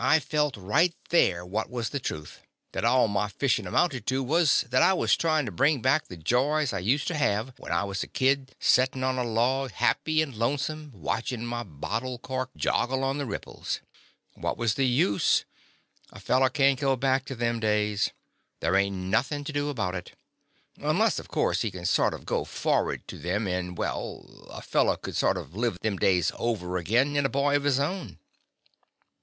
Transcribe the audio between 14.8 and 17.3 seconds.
use? A feller can't go back